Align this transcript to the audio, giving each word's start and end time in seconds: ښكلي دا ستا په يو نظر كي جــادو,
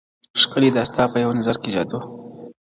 ښكلي 0.41 0.69
دا 0.75 0.83
ستا 0.89 1.03
په 1.11 1.17
يو 1.23 1.31
نظر 1.39 1.55
كي 1.61 1.69
جــادو, 1.75 1.99